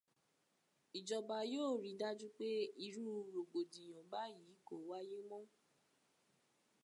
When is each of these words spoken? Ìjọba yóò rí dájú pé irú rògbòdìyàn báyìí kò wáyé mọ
Ìjọba 0.97 1.37
yóò 1.53 1.71
rí 1.83 1.91
dájú 2.01 2.27
pé 2.37 2.49
irú 2.85 3.03
rògbòdìyàn 3.33 4.05
báyìí 4.11 4.53
kò 4.67 4.75
wáyé 4.87 5.17
mọ 5.29 5.39